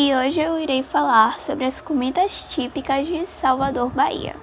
e 0.00 0.14
hoje 0.14 0.40
eu 0.40 0.56
irei 0.60 0.84
falar 0.84 1.40
sobre 1.40 1.64
as 1.64 1.80
comidas 1.80 2.48
típicas 2.54 3.04
de 3.04 3.26
Salvador, 3.26 3.90
Bahia. 3.90 4.36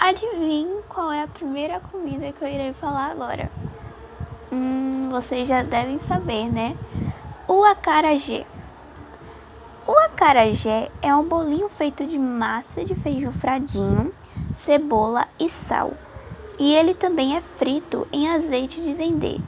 Adivinhe 0.00 0.82
qual 0.88 1.12
é 1.12 1.22
a 1.22 1.28
primeira 1.28 1.78
comida 1.78 2.32
que 2.32 2.42
eu 2.42 2.48
irei 2.48 2.72
falar 2.72 3.12
agora? 3.12 3.52
Hum, 4.50 5.10
vocês 5.12 5.46
já 5.46 5.62
devem 5.62 6.00
saber, 6.00 6.50
né? 6.50 6.76
O 7.46 7.62
acarajé. 7.62 8.44
O 9.86 9.92
acarajé 9.92 10.90
é 11.00 11.14
um 11.14 11.22
bolinho 11.22 11.68
feito 11.68 12.04
de 12.04 12.18
massa 12.18 12.84
de 12.84 12.96
feijão 12.96 13.30
fradinho, 13.30 14.12
cebola 14.56 15.28
e 15.38 15.48
sal. 15.48 15.92
E 16.58 16.74
ele 16.74 16.94
também 16.94 17.36
é 17.36 17.40
frito 17.40 18.08
em 18.12 18.28
azeite 18.28 18.82
de 18.82 18.92
dendê. 18.92 19.38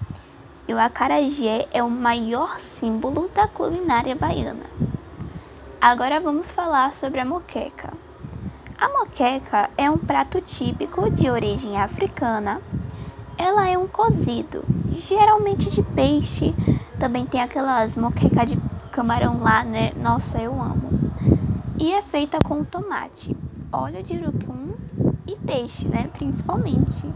E 0.68 0.72
o 0.72 0.78
acarajé 0.78 1.66
é 1.72 1.82
o 1.82 1.90
maior 1.90 2.60
símbolo 2.60 3.28
da 3.34 3.48
culinária 3.48 4.14
baiana. 4.14 4.85
Agora 5.80 6.20
vamos 6.20 6.50
falar 6.50 6.94
sobre 6.94 7.20
a 7.20 7.24
moqueca. 7.24 7.92
A 8.78 8.88
moqueca 8.88 9.70
é 9.76 9.90
um 9.90 9.98
prato 10.00 10.40
típico 10.40 11.10
de 11.10 11.30
origem 11.30 11.76
africana. 11.76 12.60
Ela 13.38 13.68
é 13.68 13.76
um 13.76 13.86
cozido, 13.86 14.64
geralmente 14.90 15.70
de 15.70 15.82
peixe. 15.82 16.54
Também 16.98 17.26
tem 17.26 17.42
aquelas 17.42 17.94
moqueca 17.96 18.46
de 18.46 18.56
camarão 18.90 19.38
lá, 19.38 19.62
né? 19.64 19.92
Nossa, 20.02 20.38
eu 20.40 20.52
amo. 20.60 20.88
E 21.78 21.92
é 21.92 22.00
feita 22.00 22.38
com 22.42 22.64
tomate, 22.64 23.36
óleo 23.70 24.02
de 24.02 24.14
urucum 24.14 24.74
e 25.28 25.36
peixe, 25.46 25.86
né? 25.88 26.08
Principalmente. 26.08 27.06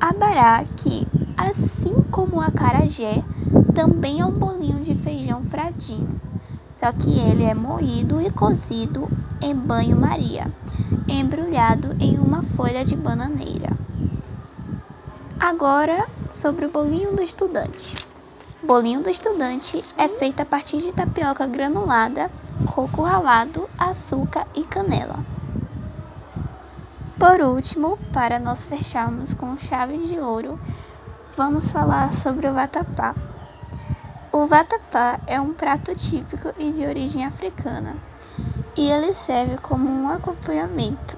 Abará, 0.00 0.64
que, 0.76 1.06
assim 1.36 1.94
como 2.10 2.36
o 2.36 2.40
acarajé, 2.40 3.22
também 3.72 4.20
é 4.20 4.26
um 4.26 4.32
bolinho 4.32 4.80
de 4.80 4.96
feijão 4.96 5.42
fradinho 5.44 6.33
só 6.76 6.92
que 6.92 7.18
ele 7.18 7.44
é 7.44 7.54
moído 7.54 8.20
e 8.20 8.30
cozido 8.30 9.08
em 9.40 9.54
banho-maria, 9.54 10.52
embrulhado 11.08 11.96
em 12.00 12.18
uma 12.18 12.42
folha 12.42 12.84
de 12.84 12.96
bananeira. 12.96 13.76
Agora, 15.38 16.08
sobre 16.32 16.66
o 16.66 16.70
bolinho 16.70 17.14
do 17.14 17.22
estudante. 17.22 17.96
Bolinho 18.62 19.02
do 19.02 19.10
estudante 19.10 19.84
é 19.98 20.08
feito 20.08 20.40
a 20.40 20.46
partir 20.46 20.78
de 20.78 20.92
tapioca 20.92 21.46
granulada, 21.46 22.30
coco 22.74 23.02
ralado, 23.02 23.68
açúcar 23.78 24.46
e 24.54 24.64
canela. 24.64 25.18
Por 27.18 27.40
último, 27.40 27.98
para 28.12 28.38
nós 28.38 28.64
fecharmos 28.64 29.34
com 29.34 29.56
chave 29.56 29.98
de 29.98 30.18
ouro, 30.18 30.58
vamos 31.36 31.70
falar 31.70 32.12
sobre 32.12 32.48
o 32.48 32.54
vatapá. 32.54 33.14
O 34.36 34.48
vatapá 34.48 35.20
é 35.28 35.40
um 35.40 35.52
prato 35.52 35.94
típico 35.94 36.52
e 36.58 36.72
de 36.72 36.84
origem 36.84 37.24
africana, 37.24 37.94
e 38.76 38.90
ele 38.90 39.14
serve 39.14 39.58
como 39.58 39.88
um 39.88 40.08
acompanhamento 40.08 41.16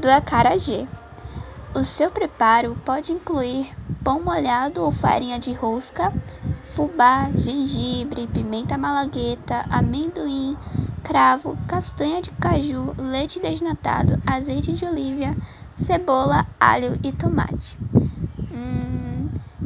do 0.00 0.10
acarajé. 0.10 0.88
O 1.74 1.84
seu 1.84 2.10
preparo 2.10 2.74
pode 2.82 3.12
incluir 3.12 3.70
pão 4.02 4.18
molhado 4.18 4.82
ou 4.82 4.90
farinha 4.90 5.38
de 5.38 5.52
rosca, 5.52 6.10
fubá, 6.68 7.30
gengibre, 7.34 8.26
pimenta 8.28 8.78
malagueta, 8.78 9.66
amendoim, 9.68 10.56
cravo, 11.02 11.58
castanha 11.68 12.22
de 12.22 12.30
caju, 12.30 12.94
leite 12.96 13.40
desnatado, 13.40 14.18
azeite 14.26 14.72
de 14.72 14.86
oliva, 14.86 15.36
cebola, 15.76 16.46
alho 16.58 16.98
e 17.02 17.12
tomate. 17.12 17.76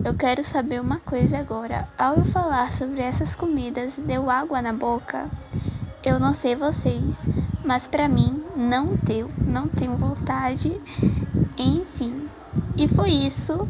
Eu 0.04 0.14
quero 0.14 0.44
saber 0.44 0.80
uma 0.80 0.98
coisa 0.98 1.38
agora. 1.38 1.88
Ao 1.98 2.14
eu 2.14 2.24
falar 2.24 2.72
sobre 2.72 3.00
essas 3.00 3.34
comidas, 3.34 3.96
deu 3.96 4.30
água 4.30 4.62
na 4.62 4.72
boca? 4.72 5.28
Eu 6.04 6.18
não 6.20 6.32
sei 6.32 6.54
vocês, 6.54 7.28
mas 7.64 7.88
para 7.88 8.08
mim 8.08 8.42
não 8.56 8.94
deu, 9.04 9.28
não 9.46 9.68
tenho 9.68 9.96
vontade. 9.96 10.80
Enfim. 11.58 12.30
E 12.76 12.86
foi 12.86 13.10
isso. 13.10 13.68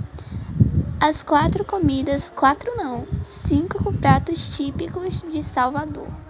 As 1.00 1.22
quatro 1.22 1.64
comidas, 1.64 2.30
quatro 2.36 2.76
não, 2.76 3.06
cinco 3.22 3.92
pratos 3.94 4.56
típicos 4.56 5.22
de 5.22 5.42
Salvador. 5.42 6.27